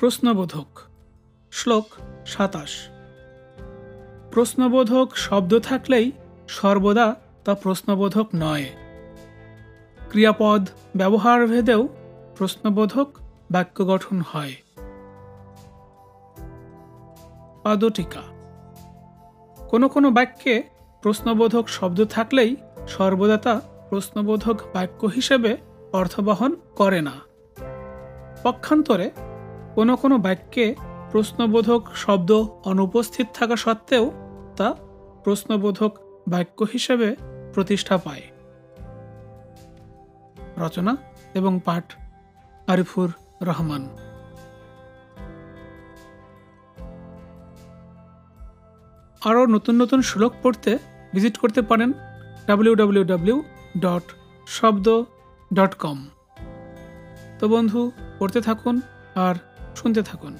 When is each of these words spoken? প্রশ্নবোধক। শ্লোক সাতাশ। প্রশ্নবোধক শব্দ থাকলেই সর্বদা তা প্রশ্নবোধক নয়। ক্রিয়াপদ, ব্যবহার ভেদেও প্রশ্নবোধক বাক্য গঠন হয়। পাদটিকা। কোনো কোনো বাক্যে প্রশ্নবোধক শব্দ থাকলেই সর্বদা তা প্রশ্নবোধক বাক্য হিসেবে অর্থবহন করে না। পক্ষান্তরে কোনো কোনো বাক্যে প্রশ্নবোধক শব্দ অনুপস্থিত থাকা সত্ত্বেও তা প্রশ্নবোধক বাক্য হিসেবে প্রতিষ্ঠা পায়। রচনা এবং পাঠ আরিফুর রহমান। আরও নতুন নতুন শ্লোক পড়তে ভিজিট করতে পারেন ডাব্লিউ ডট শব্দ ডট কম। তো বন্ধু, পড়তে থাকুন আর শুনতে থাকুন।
প্রশ্নবোধক। 0.00 0.80
শ্লোক 1.52 1.86
সাতাশ। 2.26 2.88
প্রশ্নবোধক 4.30 5.12
শব্দ 5.14 5.58
থাকলেই 5.58 6.12
সর্বদা 6.48 7.14
তা 7.44 7.54
প্রশ্নবোধক 7.54 8.28
নয়। 8.34 8.64
ক্রিয়াপদ, 10.08 10.68
ব্যবহার 10.96 11.46
ভেদেও 11.46 11.88
প্রশ্নবোধক 12.36 13.10
বাক্য 13.50 13.88
গঠন 13.88 14.20
হয়। 14.20 14.54
পাদটিকা। 17.62 18.22
কোনো 19.68 19.88
কোনো 19.88 20.10
বাক্যে 20.10 20.62
প্রশ্নবোধক 21.02 21.68
শব্দ 21.68 22.04
থাকলেই 22.04 22.56
সর্বদা 22.88 23.36
তা 23.36 23.60
প্রশ্নবোধক 23.88 24.60
বাক্য 24.72 25.06
হিসেবে 25.06 25.56
অর্থবহন 25.92 26.56
করে 26.76 27.02
না। 27.02 27.12
পক্ষান্তরে 28.42 29.10
কোনো 29.74 29.94
কোনো 29.96 30.16
বাক্যে 30.26 30.66
প্রশ্নবোধক 31.10 31.82
শব্দ 31.94 32.30
অনুপস্থিত 32.70 33.26
থাকা 33.34 33.56
সত্ত্বেও 33.56 34.04
তা 34.56 34.68
প্রশ্নবোধক 35.24 35.92
বাক্য 36.28 36.58
হিসেবে 36.72 37.08
প্রতিষ্ঠা 37.54 37.96
পায়। 37.96 38.24
রচনা 40.64 40.92
এবং 41.34 41.52
পাঠ 41.64 41.86
আরিফুর 42.66 43.10
রহমান। 43.42 43.82
আরও 49.28 49.42
নতুন 49.46 49.74
নতুন 49.82 50.00
শ্লোক 50.02 50.32
পড়তে 50.42 50.72
ভিজিট 51.14 51.34
করতে 51.38 51.60
পারেন 51.62 51.90
ডাব্লিউ 52.46 53.36
ডট 53.78 54.06
শব্দ 54.46 54.86
ডট 55.50 55.72
কম। 55.74 55.98
তো 57.38 57.44
বন্ধু, 57.48 57.80
পড়তে 58.18 58.40
থাকুন 58.40 58.76
আর 59.26 59.34
শুনতে 59.76 60.02
থাকুন। 60.02 60.34